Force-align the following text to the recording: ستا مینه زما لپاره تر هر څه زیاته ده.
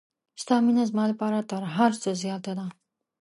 ستا 0.41 0.55
مینه 0.65 0.83
زما 0.89 1.03
لپاره 1.11 1.39
تر 1.51 1.61
هر 1.75 1.91
څه 2.01 2.09
زیاته 2.23 2.53
ده. 2.59 2.67